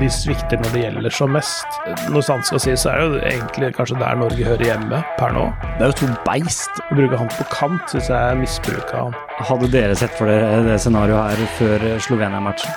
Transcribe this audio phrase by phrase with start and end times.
[0.00, 1.80] de svikter når det gjelder som mest.
[2.10, 5.34] Når sant skal sies, så er det jo egentlig kanskje der Norge hører hjemme per
[5.36, 5.46] nå.
[5.78, 6.80] Det er jo to beist.
[6.88, 9.18] Å bruke han på kant syns jeg er misbruk av han.
[9.50, 12.74] Hadde dere sett for dere det scenarioet her før Slovenia-matchen?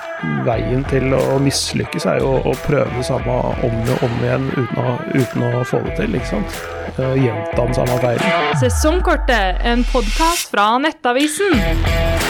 [0.48, 4.80] Veien til å mislykkes er jo å prøve det samme om og om igjen uten
[4.80, 6.62] å, uten å få det til, ikke sant.
[6.94, 8.54] Uh, Gjenta den samme feilen.
[8.62, 12.23] Sesongkortet, en podkast fra Nettavisen.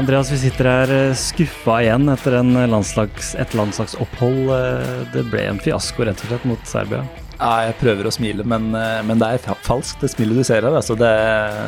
[0.00, 4.46] Andreas, vi sitter her eh, skuffa igjen etter en landslags, et landslagsopphold.
[4.54, 7.02] Eh, det ble en fiasko rett og slett mot Serbia.
[7.34, 10.64] Ja, jeg prøver å smile, men, eh, men det er falskt, det smilet du ser
[10.64, 10.78] her.
[10.78, 11.10] Altså det,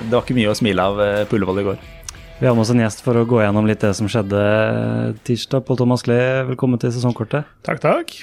[0.07, 1.85] det, var ikke mye å smile av på Ullevål i går.
[2.39, 4.41] Vi har med oss en gjest for å gå gjennom litt det som skjedde
[5.29, 5.67] tirsdag.
[5.69, 7.53] Pål Thomas Klee, velkommen til sesongkortet.
[7.69, 8.17] Takk, takk.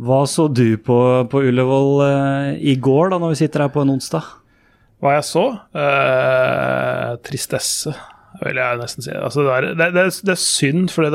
[0.00, 3.98] Hva så du på, på Ullevål i går, da, når vi sitter her på en
[3.98, 4.32] onsdag?
[5.04, 5.48] Hva jeg så?
[5.76, 7.98] Eh, tristesse
[8.40, 9.12] vil jeg nesten si.
[9.14, 11.06] Altså, det, er, det, er, det, er, synd, for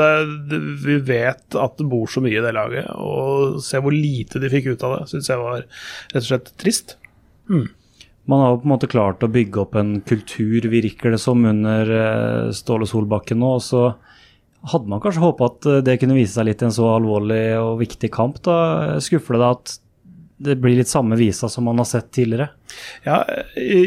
[0.86, 2.90] vi vet at det bor så mye i det laget.
[2.98, 6.52] Og se hvor lite de fikk ut av det, syns jeg var rett og slett
[6.62, 6.98] trist.
[7.52, 7.68] Mm.
[8.32, 11.90] Man har på en måte klart å bygge opp en kultur, virker det som, under
[11.98, 13.56] eh, Ståle Solbakken nå.
[13.58, 13.86] og så
[14.70, 17.44] hadde man kanskje håpa at eh, det kunne vise seg litt i en så alvorlig
[17.60, 18.42] og viktig kamp.
[18.46, 19.00] da.
[19.04, 19.78] Skuffer det deg at
[20.46, 22.50] det blir litt samme visa som man har sett tidligere?
[23.04, 23.18] Ja,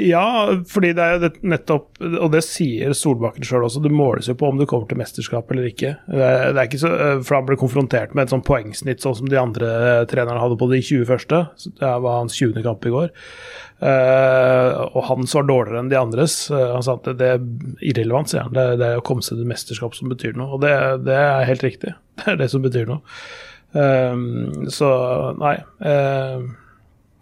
[0.08, 0.27] ja
[0.69, 4.50] fordi det er jo nettopp Og det sier Solbakken sjøl også, det måles jo på
[4.50, 5.94] om du kommer til mesterskap eller ikke.
[6.10, 6.92] Det er, ikke så,
[7.25, 9.70] for Han ble konfrontert med et sånt poengsnitt sånn som de andre
[10.10, 11.44] trenerne hadde på de 20 første.
[11.64, 12.60] Det var hans 20.
[12.66, 13.14] kamp i går.
[13.84, 16.36] Uh, og hans var dårligere enn de andres.
[16.52, 18.55] Han sa at det, det er irrelevant, sier han.
[18.55, 20.55] Det, det, er å komme seg til mesterskap som betyr noe.
[20.56, 20.75] Og det,
[21.08, 21.97] det er helt riktig.
[22.20, 23.02] Det er det som betyr noe.
[23.75, 24.91] Um, så
[25.41, 25.56] nei.
[25.83, 26.44] Uh,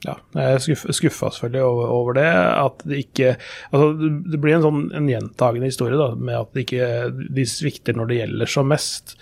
[0.03, 2.27] ja, jeg er skuffa selvfølgelig over, over, det.
[2.33, 3.37] At det ikke
[3.71, 6.91] Altså, det blir en sånn en gjentagende historie da, med at de ikke
[7.39, 9.17] de svikter når det gjelder som mest.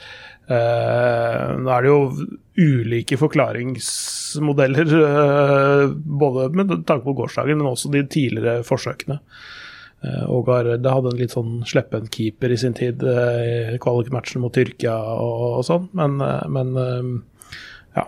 [0.51, 2.01] Uh, nå er det jo
[2.61, 9.21] ulike forklaringsmodeller, uh, både med tanke på gårsdagen, men også de tidligere forsøkene.
[10.01, 14.41] Uh, Ågar det hadde en litt sånn sleppen keeper i sin tid uh, i kvalikmatchen
[14.41, 16.71] mot Tyrkia og, og sånn, men, uh, men
[17.99, 18.07] ja.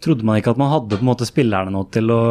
[0.00, 2.22] Trodde man ikke at man hadde på en måte spillerne nå til å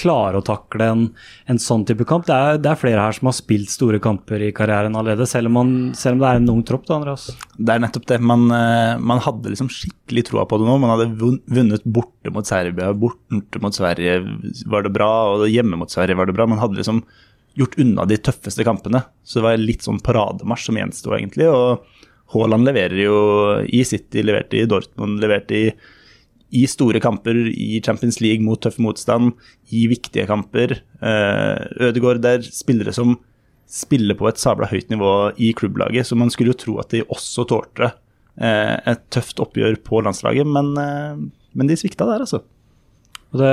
[0.00, 1.02] klare å takle en,
[1.50, 2.28] en sånn type kamp?
[2.28, 5.50] Det er, det er, flere her som har spilt store kamper i karrieren allerede, selv
[5.50, 6.86] om, man, selv om det er en ung tropp.
[6.86, 7.26] da, Andreas.
[7.58, 8.20] Det er nettopp det.
[8.30, 10.78] Man, man hadde liksom skikkelig troa på det nå.
[10.80, 14.22] Man hadde vunnet borte mot Serbia, borte mot Sverige
[14.70, 16.48] var det bra, og hjemme mot Sverige var det bra.
[16.48, 17.02] Man hadde liksom
[17.58, 19.02] gjort unna de tøffeste kampene.
[19.24, 21.48] Så det var litt sånn parademarsj som gjensto, egentlig.
[21.50, 21.82] Og
[22.34, 23.16] Haaland leverer jo
[23.66, 25.64] i City, leverte i Dortmund, leverte i,
[26.60, 29.34] i store kamper i Champions League mot tøff motstand,
[29.74, 30.78] i viktige kamper.
[31.02, 33.16] Eh, Ødegaard det er spillere som
[33.70, 37.04] spiller på et sabla høyt nivå i klubblaget, så man skulle jo tro at de
[37.06, 37.92] også tålte
[38.42, 41.20] eh, et tøft oppgjør på landslaget, men, eh,
[41.54, 42.42] men de svikta der, altså.
[43.30, 43.52] Og det,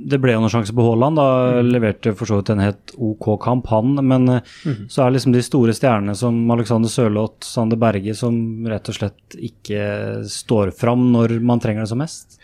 [0.00, 1.18] det ble jo noen sjanse på Haaland.
[1.18, 1.26] Da
[1.60, 1.70] mm.
[1.74, 3.98] leverte for så vidt en helt OK kamp, han.
[4.00, 4.88] Men mm.
[4.90, 8.34] så er liksom de store stjernene som Alexander Sørloth, Sander Berge, som
[8.70, 9.84] rett og slett ikke
[10.30, 12.40] står fram når man trenger det som mest?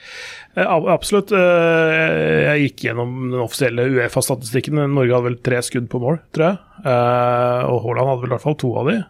[0.55, 1.35] Eh, absolutt.
[1.37, 4.85] Eh, jeg gikk gjennom den offisielle Uefa-statistikken.
[4.85, 6.63] Norge hadde vel tre skudd på mål, tror jeg.
[6.87, 9.03] Og Haaland hadde vel i hvert fall to av de.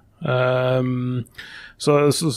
[1.77, 2.33] Så, så,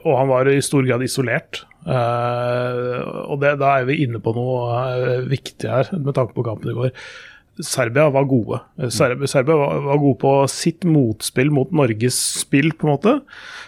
[0.00, 1.64] og han var i stor grad isolert.
[1.86, 6.44] Uh, og det, da er vi inne på noe uh, viktig her, med tanke på
[6.46, 6.92] kampen i går.
[7.62, 8.58] Serbia var gode.
[8.92, 13.14] Serbia, Serbia var, var, gode på sitt motspill mot Norges spill, på en måte.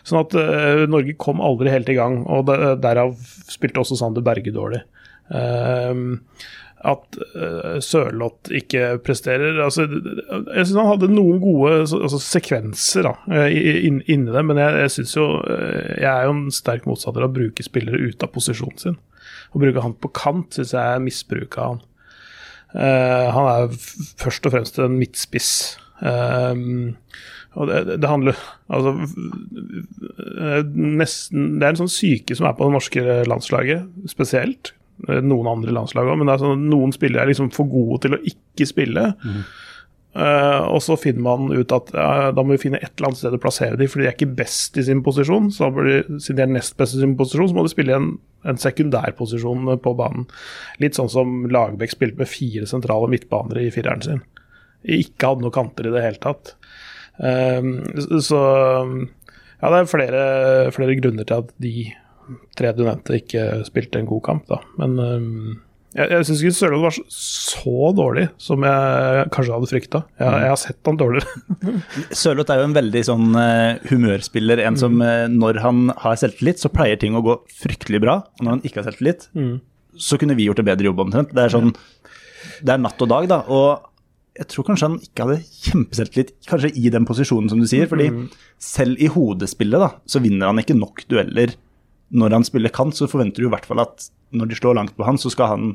[0.09, 2.51] Sånn at uh, Norge kom aldri helt i gang, og
[2.83, 3.15] derav
[3.49, 4.83] spilte også Sander Berge dårlig.
[5.29, 6.19] Uh,
[6.87, 13.15] at uh, Sørloth ikke presterer altså, Jeg syns han hadde noen gode altså, sekvenser da,
[13.35, 13.57] eh,
[13.89, 17.33] inni det, men jeg, jeg synes jo eh, Jeg er jo en sterk motstander av
[17.33, 18.99] å bruke spillere ut av posisjonen sin.
[19.51, 21.85] Å bruke han på kant syns jeg er misbruk av han.
[22.69, 23.77] Uh, han er
[24.21, 25.53] først og fremst en midtspiss.
[25.99, 26.95] Um,
[27.59, 28.37] og det, det, handler
[28.71, 28.93] Altså
[30.77, 34.77] nesten Det er en sånn syke som er på det norske landslaget, spesielt.
[35.07, 38.23] Eh, noen andre landslag òg, men sånn, noen spillere er liksom for gode til å
[38.27, 39.13] ikke spille.
[39.23, 39.43] Mm.
[40.19, 43.21] Uh, og så finner man ut at uh, da må vi finne et eller annet
[43.21, 45.51] sted å plassere dem, for de er ikke best i sin posisjon.
[45.55, 47.99] Så de, siden de er nest best i sin posisjon, så må de spille i
[47.99, 48.09] en,
[48.49, 50.27] en sekundærposisjon på banen.
[50.83, 54.25] Litt sånn som Lagerbäck spilte med fire sentrale midtbanere i fireren sin.
[54.83, 56.57] Ikke hadde noen kanter i det hele tatt.
[57.23, 60.27] Uh, så ja, det er flere,
[60.75, 61.77] flere grunner til at de
[62.59, 64.61] tre du nevnte, ikke spilte en god kamp, da.
[64.81, 65.57] Men um,
[65.97, 70.03] Jeg, jeg syns ikke Sørloth var så, dårlig som jeg kanskje hadde frykta.
[70.21, 71.73] Jeg, jeg har sett han dårligere.
[72.23, 74.63] Sørloth er jo en veldig sånn eh, humørspiller.
[74.69, 78.21] En som eh, når han har selvtillit, så pleier ting å gå fryktelig bra.
[78.37, 79.31] Og når han ikke har selvtillit,
[79.99, 81.33] så kunne vi gjort en bedre jobb omtrent.
[81.35, 81.73] Det er sånn,
[82.63, 83.41] det er natt og dag, da.
[83.49, 83.89] Og
[84.39, 87.89] jeg tror kanskje han ikke hadde kjempeselvtillit kanskje i den posisjonen, som du sier.
[87.91, 88.11] fordi
[88.63, 91.57] selv i hodespillet da, så vinner han ikke nok dueller.
[92.15, 94.97] Når han spiller kant, så forventer du i hvert fall at når de slår langt
[94.97, 95.69] på han, så skal han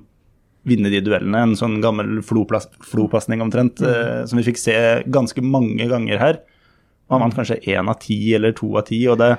[0.67, 1.41] vinne de duellene.
[1.49, 4.75] En sånn gammel flopasning omtrent, eh, som vi fikk se
[5.11, 6.39] ganske mange ganger her.
[7.11, 9.01] Han vant kanskje én av ti eller to av ti.
[9.07, 9.35] og det,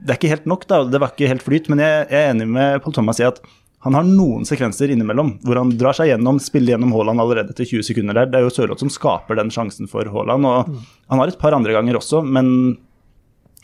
[0.00, 0.84] det er ikke helt nok, da.
[0.88, 1.68] Det var ikke helt flyt.
[1.72, 3.42] Men jeg, jeg er enig med Pål Thomas i at
[3.84, 7.64] han har noen sekvenser innimellom hvor han drar seg gjennom, spiller gjennom Haaland allerede etter
[7.64, 8.28] 20 sekunder der.
[8.28, 10.44] Det er jo Sørloth som skaper den sjansen for Haaland.
[10.46, 10.74] Og
[11.08, 12.76] han har et par andre ganger også, men,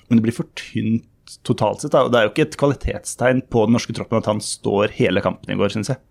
[0.09, 1.05] men det blir for tynt
[1.46, 1.94] totalt sett.
[1.94, 2.05] Da.
[2.06, 5.23] Og det er jo ikke et kvalitetstegn på den norske troppen at han står hele
[5.25, 6.02] kampen i går, syns jeg.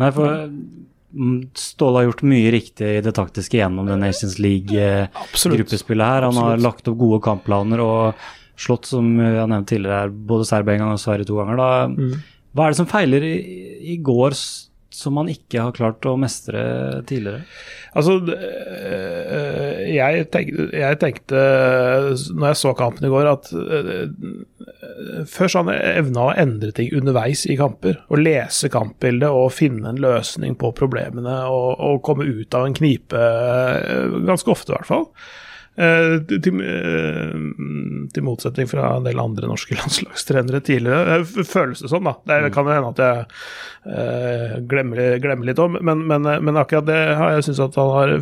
[0.00, 6.14] Nei, for mm, Ståle har gjort mye riktig i det taktiske gjennom det Nations League-gruppespillet
[6.14, 6.28] her.
[6.28, 6.66] Han har Absolutt.
[6.66, 8.24] lagt opp gode kampplaner og
[8.60, 11.58] slått, som jeg nevnte tidligere, her, både Serbia en gang og Sverige to ganger.
[11.58, 11.70] Da.
[11.90, 12.44] Mm.
[12.54, 13.34] Hva er det som feiler i,
[13.94, 14.36] i går
[14.94, 16.62] som man ikke har klart å mestre
[17.08, 17.44] tidligere?
[17.94, 21.44] Altså, øh, jeg tenkte, jeg tenkte
[22.34, 23.50] når jeg så kampen i går, at
[25.30, 27.98] først før så hadde han evna å endre ting underveis i kamper.
[28.08, 32.76] Å lese kampbildet og finne en løsning på problemene og, og komme ut av en
[32.76, 35.08] knipe, øh, ganske ofte i hvert fall.
[35.74, 37.32] Eh, til, eh,
[38.14, 41.18] til motsetning fra en del andre norske landslagstrenere tidligere.
[41.18, 42.14] Eh, Føles det sånn, da.
[42.30, 43.24] Det kan jo hende at jeg
[43.90, 47.90] uh, glemmer, glemmer litt om, men, men, men akkurat det har jeg syntes at han
[47.96, 48.14] har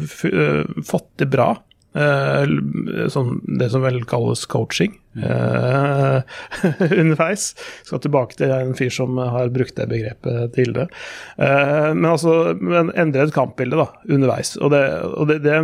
[0.88, 1.50] fått til bra.
[1.92, 6.22] Eh, sånn, det som vel kalles coaching eh,
[7.02, 7.50] underveis.
[7.84, 10.88] Skal tilbake til en fyr som har brukt det begrepet tidligere.
[11.36, 14.54] Eh, men altså, men endre et kampbilde da, underveis.
[14.60, 15.60] Og, det, og det, det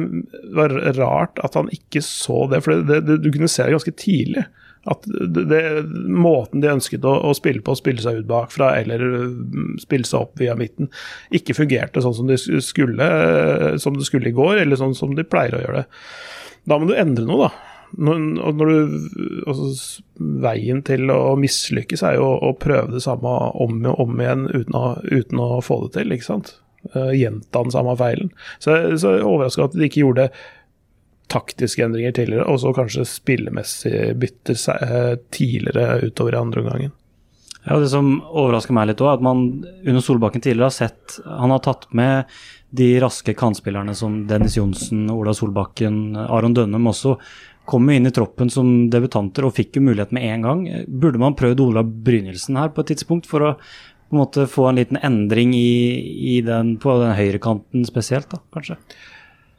[0.56, 4.44] var rart at han ikke så det, for det, du kunne se det ganske tidlig.
[4.88, 5.62] At det, det,
[6.08, 10.22] måten de ønsket å, å spille på, spille seg ut bakfra eller mm, spille seg
[10.22, 10.90] opp via midten,
[11.34, 15.16] ikke fungerte sånn som de skulle, eh, som det skulle i går, eller sånn som
[15.18, 16.04] de pleier å gjøre det.
[16.68, 17.64] Da må du endre noe, da.
[17.96, 18.18] Når,
[18.52, 18.96] når du,
[19.48, 20.02] altså,
[20.44, 24.76] veien til å mislykkes er jo å, prøve det samme om og om igjen uten
[24.76, 26.58] å, uten å få det til, ikke sant.
[26.94, 28.28] Uh, gjenta den samme feilen.
[28.62, 30.28] Så, jeg er overraska at de ikke gjorde
[31.32, 36.94] taktiske endringer tidligere, og så kanskje spillemessig bytter seg eh, tidligere utover i andre omgangen.
[37.68, 39.42] Ja, Det som overrasker meg litt òg, er at man
[39.84, 42.38] under Solbakken tidligere har sett Han har tatt med
[42.70, 47.14] de raske kantspillerne som Dennis Johnsen, Ola Solbakken, Aron Dønnum også.
[47.68, 50.64] Kom inn i troppen som debutanter og fikk jo mulighet med en gang.
[50.88, 53.54] Burde man prøvd Ola Brynildsen her på et tidspunkt for å
[54.08, 56.00] på en måte få en liten endring i,
[56.36, 58.78] i den, på den høyrekanten spesielt, da, kanskje?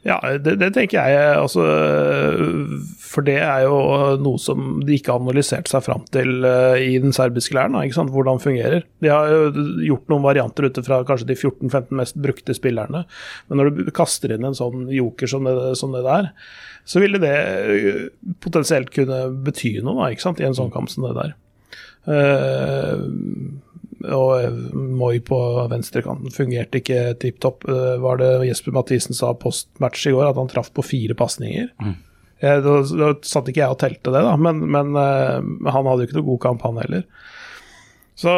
[0.06, 1.32] Ja, det, det tenker jeg.
[1.36, 1.64] Altså,
[3.04, 3.80] for det er jo
[4.22, 7.76] noe som de ikke har analysert seg fram til eh, i den serbiske læren.
[7.82, 8.12] Ikke sant?
[8.14, 8.86] Hvordan fungerer.
[9.04, 13.04] De har jo gjort noen varianter ut fra kanskje de 14-15 mest brukte spillerne.
[13.48, 16.32] Men når du kaster inn en sånn joker som det, som det der,
[16.88, 18.02] så ville det eh,
[18.40, 20.40] potensielt kunne bety noe da, ikke sant?
[20.40, 21.36] i en sånn kamp som det der.
[22.08, 23.04] Eh,
[24.08, 25.38] og Moi på
[25.70, 27.66] venstrekanten fungerte ikke tipp topp.
[27.68, 31.68] Eh, Var det Jesper Mathisen sa postmatch i går, at han traff på fire pasninger?
[31.82, 31.96] Mm.
[32.40, 32.54] Da,
[32.96, 36.16] da satt ikke jeg og telte det, da, men, men eh, han hadde jo ikke
[36.22, 37.02] noe god kamp, han heller.
[38.16, 38.32] Så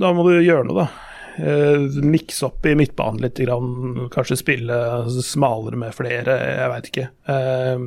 [0.00, 1.10] da må du gjøre noe, da.
[1.44, 4.78] Eh, Mikse opp i midtbanen litt, grann, kanskje spille
[5.20, 7.06] smalere med flere, jeg veit ikke.
[7.34, 7.84] Eh,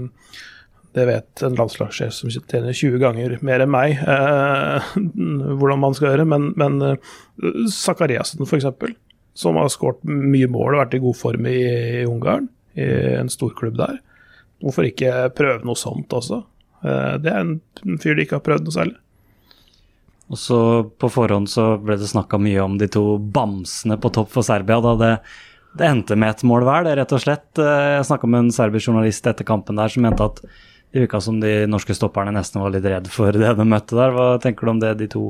[0.96, 4.91] det vet en landslagssjef som tjener 20 ganger mer enn meg, eh,
[5.60, 6.27] hvordan man skal gjøre.
[6.29, 7.15] Men, men eh,
[7.74, 8.70] Zakariassen, f.eks.,
[9.38, 11.58] som har skåret mye mål og vært i god form i,
[12.01, 12.88] i Ungarn, i
[13.20, 14.00] en storklubb der.
[14.63, 16.41] Hvorfor ikke prøve noe sånt også?
[16.82, 18.98] Eh, det er en fyr de ikke har prøvd noe særlig.
[20.27, 20.58] Og så
[21.00, 24.82] på forhånd så ble det snakka mye om de to bamsene på topp for Serbia.
[24.84, 25.12] da det,
[25.79, 27.48] det endte med et mål hver, det rett og slett.
[27.62, 30.41] Eh, Jeg snakka med en serbisk journalist etter kampen der som mente at
[30.94, 34.13] det virka som de norske stopperne nesten var litt redd for det de møtte der.
[34.15, 35.25] Hva tenker du om det de to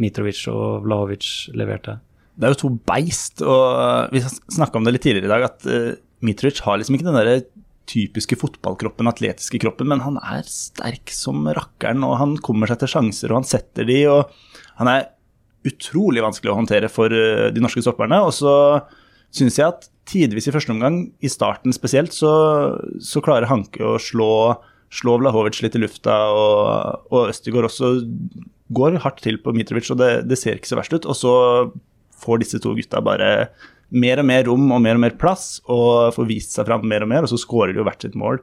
[0.00, 1.98] Mitrovic og Vlahovic leverte?
[2.40, 5.66] Det er jo to beist, og vi snakka om det litt tidligere i dag, at
[5.68, 7.42] uh, Mitrovic har liksom ikke den der
[7.90, 12.92] typiske fotballkroppen, atletiske kroppen, men han er sterk som rakkeren, og han kommer seg til
[12.94, 14.30] sjanser, og han setter de, og
[14.78, 15.08] han er
[15.68, 18.20] utrolig vanskelig å håndtere for eh, de norske stopperne.
[18.24, 18.54] Og så
[19.34, 22.32] syns jeg at tidvis i første omgang, i starten spesielt, så,
[23.02, 24.30] så klarer Hanke å slå,
[24.90, 27.92] slå Vlahovic litt i lufta, og, og Østigård også
[28.74, 31.08] går hardt til på Mitrovic, og det, det ser ikke så verst ut.
[31.10, 31.34] Og så
[32.20, 33.50] får disse to gutta bare
[33.90, 37.06] mer og mer rom og mer og mer plass, og får vist seg fram mer
[37.06, 38.42] og mer, og så skårer de jo hvert sitt mål.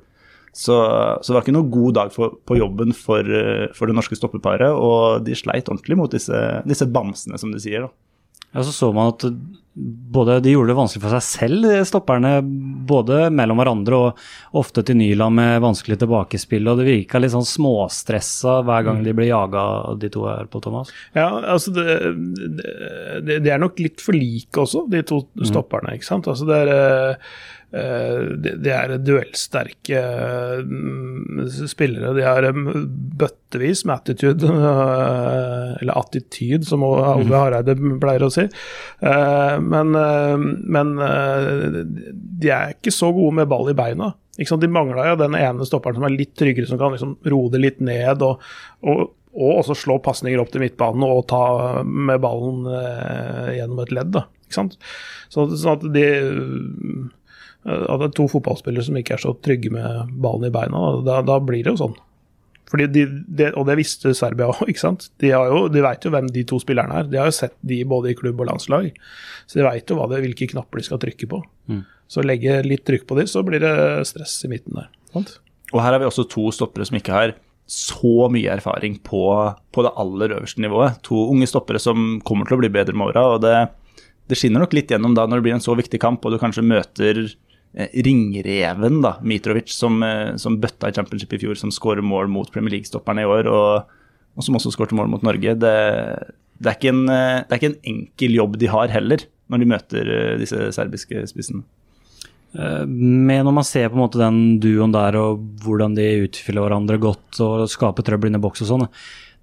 [0.57, 3.27] Så, så, det var ikke noen god dag for, på jobben for,
[3.77, 7.85] for, det norske stoppeparet, og de sleit ordentlig mot disse, disse bamsene, som de sier.
[7.85, 8.47] da.
[8.55, 9.27] Ja, så så man at
[9.77, 12.31] både de gjorde det vanskelig for seg selv, stopperne.
[12.87, 14.21] Både mellom hverandre og
[14.57, 16.67] ofte til Nyland med vanskelig tilbakespill.
[16.69, 19.65] Og det virka litt sånn småstressa hver gang de ble jaga,
[20.01, 20.93] de to her på Thomas.
[21.17, 21.99] Ja, altså det,
[23.27, 25.97] det, det er nok litt for like også, de to stopperne.
[25.97, 26.31] ikke sant?
[26.31, 27.17] Altså det er
[27.67, 30.01] Eh, det er duellsterke
[30.63, 32.13] mm, spillere.
[32.15, 37.35] De har bøttevis med attitude, eh, eller attityd, som Alve.
[37.35, 38.47] Hareide pleier å si.
[39.73, 40.95] Eh, men, men
[42.41, 44.13] de er ikke så gode med ball i beina.
[44.37, 47.63] De mangla jo den ene stopperen som er litt tryggere, som kan liksom roe det
[47.63, 48.25] litt ned.
[48.25, 48.43] og,
[48.85, 49.07] og
[49.37, 54.09] og også slå pasninger opp til midtbanen og ta med ballen eh, gjennom et ledd.
[54.15, 54.77] Da, ikke sant?
[55.29, 56.07] Så, sånn at de
[57.67, 61.19] at det er to fotballspillere som ikke er så trygge med ballen i beina, da,
[61.25, 61.97] da blir det jo sånn.
[62.67, 63.05] Fordi de,
[63.39, 65.09] de, og det visste Serbia òg, ikke sant.
[65.23, 67.09] De, har jo, de vet jo hvem de to spillerne er.
[67.11, 68.91] De har jo sett de både i klubb og landslag.
[69.47, 71.41] Så de veit jo det, hvilke knapper de skal trykke på.
[71.71, 71.83] Mm.
[72.11, 73.75] Så legge litt trykk på de, så blir det
[74.07, 74.91] stress i midten der.
[75.13, 75.37] Sant?
[75.73, 77.35] Og her har vi også to stoppere som ikke har
[77.67, 79.21] så mye erfaring på,
[79.75, 81.01] på, det aller øverste nivået.
[81.07, 83.25] To unge stoppere som kommer til å bli bedre med åra.
[83.35, 83.55] Og det,
[84.31, 86.39] det skinner nok litt gjennom da når det blir en så viktig kamp, og du
[86.39, 87.25] kanskje møter
[87.75, 92.51] ringreven da, Mitrovic, som, eh, som, bøtta i championship i fjor, som skårer mål mot
[92.51, 93.97] Premier League-stopperne i år, og,
[94.35, 95.53] og som også skårte mål mot Norge.
[95.61, 95.73] Det,
[96.57, 99.69] det, er en, eh, det, er ikke en, enkel jobb de har heller, når de
[99.69, 100.09] møter
[100.41, 101.63] disse serbiske spissene.
[102.57, 106.95] Men når man ser på en måte den duoen der og hvordan de utfyller hverandre
[106.99, 108.85] godt og skaper trøbbel inne i boks og sånn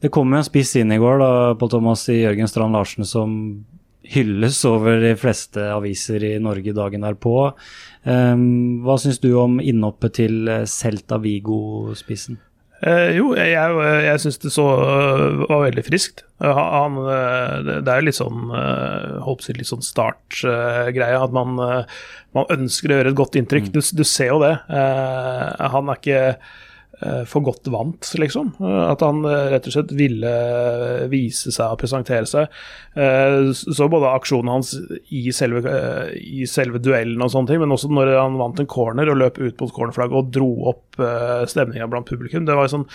[0.03, 1.29] Det kom jo en spiss inn i går, da,
[1.61, 3.37] Pål Thomas i Jørgen Strand Larsen, som
[4.05, 7.53] hylles over de fleste aviser i Norge dagen derpå.
[8.05, 12.37] Um, hva syns du om innhoppet til eh, Celta Vigo-spissen?
[12.85, 16.27] Eh, jo, jeg, jeg, jeg syns det så uh, var veldig friskt.
[16.43, 16.99] Uh, han,
[17.65, 21.17] det er jo litt sånn uh, litt sånn startgreie.
[21.17, 23.71] at man, man, ønsker å gjøre et godt inntrykk.
[23.71, 23.75] Mm.
[23.79, 24.55] Du, du, ser jo det.
[24.69, 26.37] han er ikke Eh,
[27.29, 28.53] for godt vant, liksom.
[28.61, 30.31] Eh, at han eh, rett og slett ville
[31.11, 32.63] vise seg og presentere seg.
[32.95, 34.75] Så både aksjonen hans
[35.11, 35.75] i selve,
[36.15, 39.41] i selve duellen og sånne ting, men også når han vant en corner og løp
[39.43, 41.01] ut mot cornerflagget og dro opp
[41.51, 42.47] stemninga blant publikum.
[42.47, 42.87] Det var sånn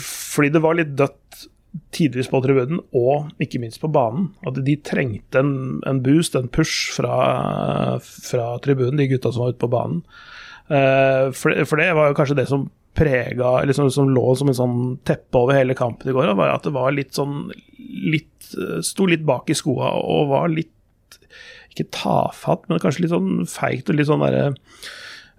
[0.00, 1.44] Fordi det var litt dødt
[1.92, 4.30] tidvis på tribunen, og ikke minst på banen.
[4.48, 5.54] At de trengte en,
[5.88, 10.04] en boost, en push fra, fra tribunen, de gutta som var ute på banen.
[10.72, 14.78] For, for det var jo kanskje det som prega liksom, Som lå som en sånn
[15.08, 17.50] teppe over hele kampen i går, var at det var litt sånn
[18.12, 18.52] litt,
[18.84, 21.18] Sto litt bak i skoa og var litt
[21.72, 24.50] Ikke tafatt, men kanskje litt sånn feigt og litt sånn derre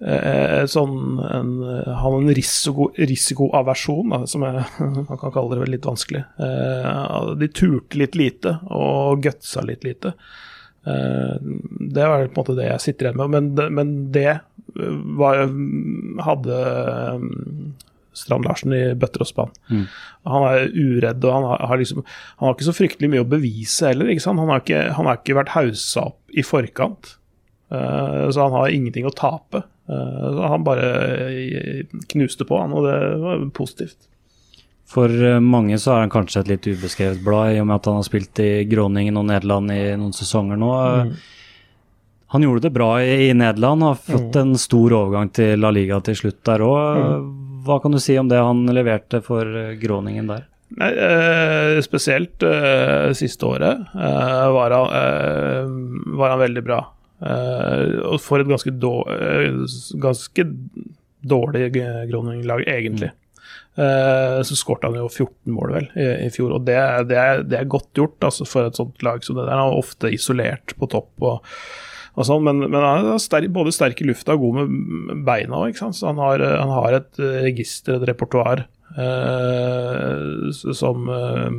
[0.01, 1.51] eh, sånn en,
[2.00, 4.65] Han en risiko, risikoaversjon, som jeg,
[5.10, 6.24] man kan kalle det litt vanskelig.
[6.41, 10.15] Eh, de turte litt lite og gutsa litt lite.
[10.86, 11.38] Eh,
[11.93, 13.38] det var på en måte det jeg sitter igjen med.
[13.38, 14.41] Men men det
[15.19, 15.41] var,
[16.25, 16.59] hadde
[17.17, 17.73] um,
[18.17, 19.51] Strand Larsen i bøtter og spann.
[19.69, 19.83] Mm.
[20.29, 22.05] Han er uredd, og han har, har, liksom,
[22.37, 24.13] han har, ikke så fryktelig mye å bevise heller.
[24.25, 27.15] Han har, ikke, han, har ikke, vært haussa opp i forkant,
[27.73, 29.65] uh, så han har ingenting å tape.
[29.89, 30.89] Uh, han bare
[32.13, 34.09] knuste på, han, og det var positivt.
[34.93, 37.87] For eh, mange så er han kanskje et litt ubeskrevet blad, i og med at
[37.89, 40.73] han har spilt i Groningen og Nederland i noen sesonger nå.
[41.07, 41.15] Mm.
[42.33, 44.41] Han gjorde det bra i, i Nederland, har fått mm.
[44.41, 46.97] en stor overgang til La Liga til slutt der òg.
[46.97, 47.27] Mm.
[47.67, 50.47] Hva kan du si om det han leverte for eh, Groningen der?
[50.81, 55.69] Nei, eh, spesielt eh, siste året eh, var, han, eh,
[56.17, 56.79] var, han, veldig bra.
[57.21, 59.69] Eh, og for et ganske, dårlig,
[60.01, 60.49] ganske
[61.21, 63.13] dårlig Groningen-lag, egentlig.
[63.73, 67.61] så skårte han jo 14 mål vel i, i fjor, og det, det, er, det,
[67.61, 69.53] er, godt gjort altså, for et sånt lag som det der.
[69.53, 71.13] Han er ofte isolert på topp.
[71.21, 71.53] og
[72.13, 75.79] Sånn, men, men, han er sterk, både sterk i lufta og god med beina òg.
[75.82, 78.67] Så han har, han har, et register, et repertoar,
[79.01, 81.58] eh, som eh,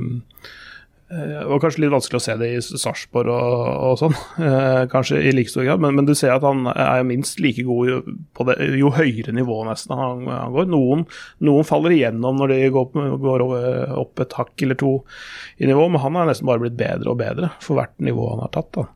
[1.11, 4.15] var kanskje litt vanskelig å se det i Sarpsborg og, og, sånn,
[4.47, 7.67] eh, kanskje i like stor grad, men, men, du ser at han er minst like
[7.67, 10.71] god på det, jo høyere nivå nesten han, han går.
[10.71, 11.07] Noen,
[11.45, 13.49] noen, faller igjennom når de går, går,
[14.01, 14.97] opp et hakk eller to
[15.59, 18.47] i nivå, men han har nesten bare blitt bedre og bedre for hvert nivå han
[18.47, 18.77] har tatt.
[18.79, 18.93] da.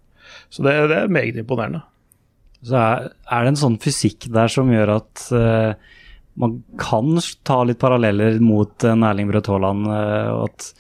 [0.53, 1.83] Så det, det er meget imponerende.
[2.65, 5.73] Så er, er, det en sånn fysikk der som gjør at uh,
[6.39, 9.87] man kan ta litt paralleller mot uh, Erling Braut Haaland?
[9.87, 10.71] Uh, at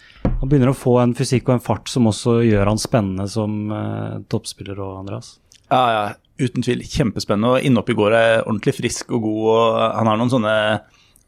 [0.40, 3.70] Han begynner å få en fysikk og en fart som også gjør han spennende som
[3.70, 5.36] uh, toppspiller og Andreas.
[5.68, 6.02] Ja, ja,
[6.40, 6.82] uten tvil.
[6.88, 7.56] Kjempespennende.
[7.56, 9.42] Og innoppi går er ordentlig frisk og god.
[9.52, 10.56] og Han har noen sånne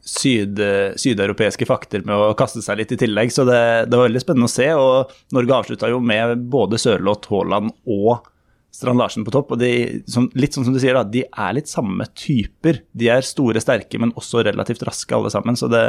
[0.01, 0.59] syd,
[0.97, 4.49] sydeuropeiske fakter med å kaste seg litt i tillegg, så det, det var veldig spennende
[4.49, 4.67] å se.
[4.73, 8.27] og Norge avslutta jo med både Sørloth, Haaland og
[8.71, 9.53] Strand Larsen på topp.
[9.53, 12.81] og de, som, Litt sånn som du sier, da, de er litt samme typer.
[12.97, 15.59] De er store, sterke, men også relativt raske alle sammen.
[15.59, 15.83] Så det,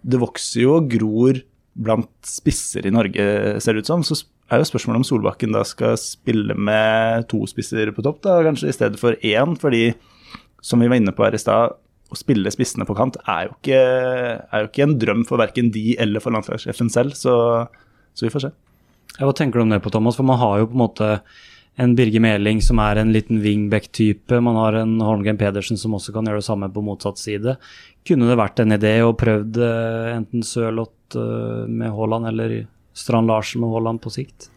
[0.00, 1.42] det vokser jo og gror
[1.80, 3.24] blant spisser i Norge,
[3.62, 4.06] ser det ut som.
[4.06, 8.40] Så er jo spørsmålet om Solbakken da skal spille med to spisser på topp, da,
[8.46, 9.56] kanskje i stedet for én.
[9.58, 9.90] Fordi,
[10.62, 11.78] som vi var inne på her i stad,
[12.10, 13.82] å spille spissene på kant er jo ikke,
[14.42, 17.14] er jo ikke en drøm for verken de eller for landslagssjefen selv.
[17.18, 17.34] Så,
[18.14, 18.50] så vi får se.
[19.16, 20.18] Ja, hva tenker du om det på, Thomas?
[20.18, 21.10] For man har jo på en måte
[21.80, 24.40] en Birger Meling som er en liten wingback-type.
[24.42, 27.56] Man har en Holmgren Pedersen som også kan gjøre det samme på motsatt side.
[28.06, 32.56] Kunne det vært en idé å prøvd uh, enten Sørloth uh, med Haaland eller
[32.96, 34.50] Strand Larsen med Haaland på sikt?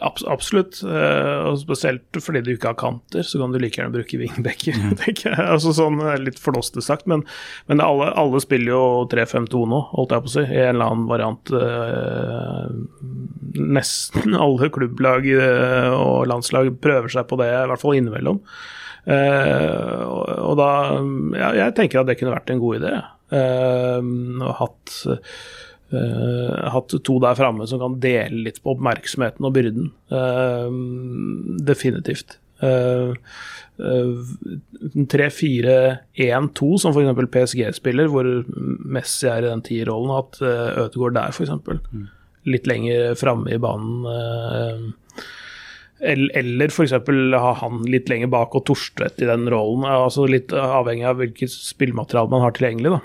[0.00, 3.92] Abs absolutt, uh, og spesielt fordi du ikke har kanter, så kan du like gjerne
[3.94, 4.78] bruke vingbekker.
[4.80, 4.96] Mm.
[5.52, 7.24] altså sånn Litt flåste sagt, men,
[7.70, 10.94] men alle, alle, spiller jo 3-5-2 nå, holdt jeg på å si, i en eller
[10.94, 11.54] annen variant.
[11.54, 12.68] Uh,
[13.60, 18.44] nesten alle klubblag uh, og landslag prøver seg på det, i hvert fall innimellom.
[19.10, 20.66] Og, og, da
[21.34, 22.90] ja, Jeg tenker at det kunne vært en god idé.
[23.32, 24.98] og hatt
[25.90, 29.86] Uh, hatt to der framme som kan dele litt på oppmerksomheten og byrden.
[30.12, 30.70] Uh,
[31.66, 32.38] definitivt.
[32.62, 33.14] Uh,
[33.80, 37.30] 3-4-1-2, som f.eks.
[37.32, 41.50] PSG spiller, hvor Messi er i den tierrollen, hatt uh, Ødegaard der, f.eks.
[41.90, 42.06] Mm.
[42.54, 44.06] Litt lenger framme i banen.
[46.00, 46.92] eller eller f.eks.
[47.34, 49.84] ha han litt lenger bak og Torstvedt i den rollen.
[49.84, 52.90] altså Litt avhengig av hvilket spillmateriale man har tilgjengelig.
[52.94, 53.00] da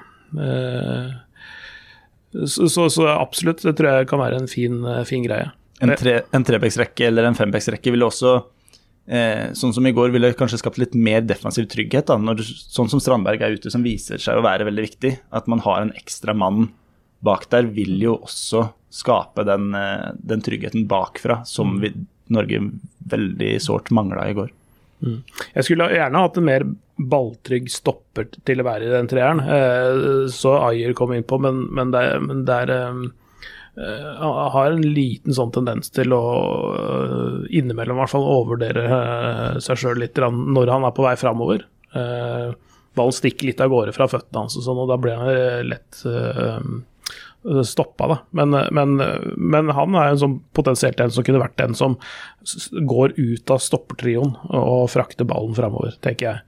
[2.44, 5.52] så, så, så, absolutt, det tror jeg kan være en fin, eh, fin greie.
[5.84, 8.38] En, tre, en trebeksrekke eller en fembeksrekke ville også,
[9.12, 12.08] eh, sånn som i går, ville kanskje skapt litt mer defensiv trygghet.
[12.12, 15.14] Da, når, sånn som Strandberg er ute, som viser seg å være veldig viktig.
[15.36, 16.70] At man har en ekstra mann
[17.26, 21.94] bak der, vil jo også skape den, eh, den tryggheten bakfra som vi,
[22.32, 22.62] Norge
[23.12, 24.54] veldig sårt mangla i går.
[25.54, 26.66] Jeg skulle gjerne hatt en mer
[26.96, 29.42] balltrygg stopper til å være i den treeren.
[29.44, 34.86] Eh, så Ayer kom inn på, men, men det, men det er uh, har en
[34.96, 36.24] liten sånn tendens til å
[36.72, 41.16] uh, innimellom i hvert fall overvurdere uh, seg sjøl litt når han er på vei
[41.20, 41.68] framover.
[42.96, 46.04] ballen stikker litt av gårde fra føttene hans, og, sånn, og da blir han lett
[47.68, 48.18] stoppa, da.
[48.38, 48.96] Men, men,
[49.38, 51.98] men, han er en sånn potensielt en som kunne vært den som
[52.90, 56.44] går ut av stoppertrioen og frakter ballen framover, tenker jeg.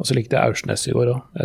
[0.00, 1.38] Og så likte jeg Aursnes i går òg.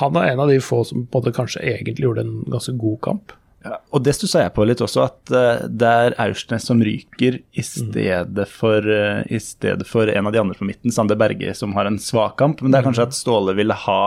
[0.00, 3.34] Han er en av de få som både kanskje egentlig gjorde en ganske god kamp.
[3.60, 5.32] Ja, og det stussa jeg på litt også, at
[5.68, 10.40] det er Aursnes som ryker i stedet, for, uh, i stedet for en av de
[10.40, 12.62] andre på midten, Sander Berge, som har en svak kamp.
[12.64, 14.02] Men det er kanskje at Ståle ville ha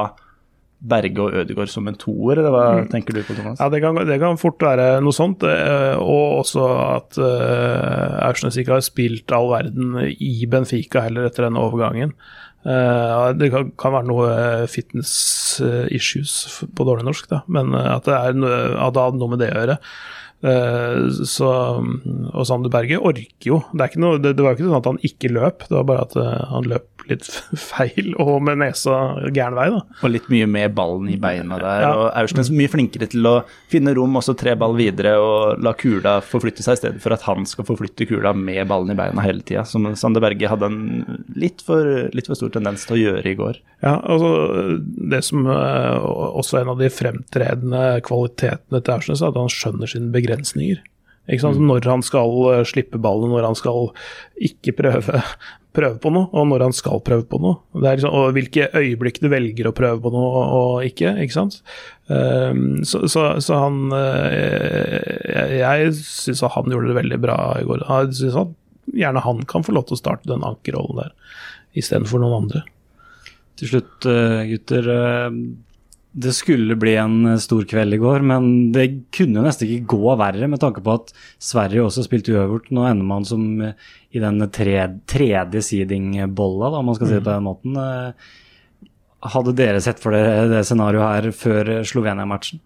[0.83, 2.87] Berge og Ødegaard som en toer, eller hva mm.
[2.91, 3.59] tenker du på, Thomas?
[3.61, 5.45] Ja, det kan, det kan, fort være noe sånt.
[5.47, 11.47] Eh, og også at uh, Aursnes ikke har spilt all verden i Benfica heller etter
[11.47, 12.11] den overgangen.
[12.63, 14.33] Uh, det kan, kan, være noe
[14.71, 15.13] fitness
[15.93, 16.35] issues
[16.75, 17.43] på dårlig norsk, da.
[17.51, 19.79] men at det, er, at det hadde noe med det å gjøre.
[20.43, 23.63] Uh, så, og Sander Berge orker jo.
[23.71, 26.19] Det, noe, det, det, var ikke sånn at han ikke løp, det var bare at
[26.51, 27.27] han løp litt
[27.69, 28.99] feil og med nesa
[29.33, 29.67] gæren vei.
[29.73, 29.81] da.
[30.01, 31.83] Og litt mye med ballen i beina der.
[31.83, 31.91] Ja.
[31.97, 33.35] og Aursnes mye flinkere til å
[33.71, 37.15] finne rom og så tre ball videre og la kula forflytte seg, i stedet for
[37.15, 39.65] at han skal forflytte kula med ballen i beina hele tida.
[39.67, 40.79] Som Sander Berge hadde en
[41.39, 43.59] litt for, litt for, stor tendens til å gjøre i går.
[43.83, 45.99] Ja, altså Det som uh,
[46.33, 50.81] også er en av de fremtredende kvalitetene til Aursnes, er at han skjønner sine begrensninger.
[51.23, 51.61] Mm.
[51.69, 53.91] Når han skal uh, slippe ballen, når han skal
[54.43, 55.21] ikke prøve,
[55.73, 57.59] prøve på noe, og når han skal prøve på noe.
[57.83, 61.15] Liksom, og hvilke øyeblikk du velger å prøve på noe og, ikke.
[61.23, 61.59] ikke sant?
[62.07, 67.67] Um, så, så, så, han uh, Jeg, jeg syns han gjorde det veldig bra i
[67.67, 67.85] går.
[67.87, 68.55] Jeg synes han,
[68.93, 71.37] Gjerne han kan få lov til å starte den ankerrollen der,
[71.79, 72.65] istedenfor noen andre.
[73.59, 74.89] Til slutt, uh, gutter
[76.13, 79.95] det skulle bli en eh, stor kveld i går, men det kunne jo nesten ikke
[79.95, 82.69] gå verre med tanke på at Sverige også spilte uøvert.
[82.73, 83.73] Nå ender man som eh,
[84.13, 87.77] i den tredje seeding-bolla, om man skal si det på den måten.
[87.81, 88.31] Eh,
[89.33, 92.61] hadde dere sett for dere det scenarioet her før Slovenia-matchen?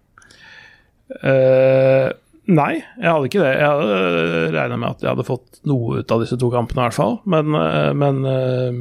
[1.08, 2.10] Uh,
[2.52, 3.52] nei, jeg hadde ikke det.
[3.54, 6.88] Jeg hadde regna med at jeg hadde fått noe ut av disse to kampene, i
[6.88, 7.16] hvert fall.
[7.30, 7.56] Men,
[7.96, 8.74] men uh,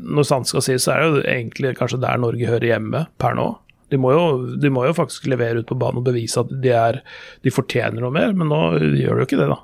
[0.00, 3.36] når sant skal sies, så er det jo egentlig kanskje der Norge hører hjemme per
[3.38, 3.50] nå.
[3.92, 4.26] De må, jo,
[4.62, 7.02] de må jo faktisk levere ut på banen og bevise at de, er,
[7.44, 9.60] de fortjener noe mer, men nå gjør de jo ikke det, da.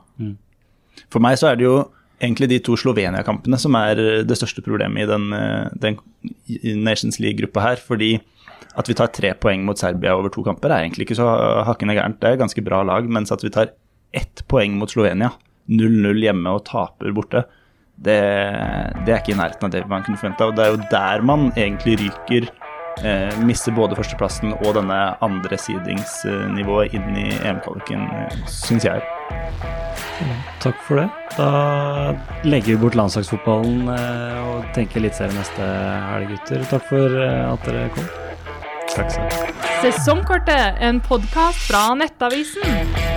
[1.12, 1.76] For meg så er det jo
[2.22, 5.98] egentlig de to Slovenia-kampene som er det største problemet i den, eh, den
[6.84, 7.82] Nations League-gruppa her.
[7.82, 8.16] Fordi
[8.76, 11.28] at vi tar tre poeng mot Serbia over to kamper er egentlig ikke så
[11.64, 12.20] hakkende gærent.
[12.20, 13.72] Det er ganske bra lag, mens at vi tar
[14.16, 15.32] ett poeng mot Slovenia,
[15.68, 17.44] 0-0 hjemme og taper borte,
[17.96, 18.18] det,
[19.06, 20.50] det, er ikke i nærheten av det man kunne forventa.
[20.50, 22.50] Og det er jo der man egentlig ryker.
[23.04, 28.06] Eh, mister både førsteplassen og denne andre sidingsnivået inn i EM-kvaliken,
[28.48, 29.04] syns jeg.
[30.64, 31.08] Takk for det.
[31.36, 32.14] Da
[32.48, 35.68] legger vi bort landslagsfotballen eh, og tenker eliteserie neste
[36.12, 36.64] helg, gutter.
[36.72, 38.08] Takk for eh, at dere kom.
[38.94, 39.28] Takk ha.
[39.84, 43.15] Sesongkortet, en podkast fra Nettavisen.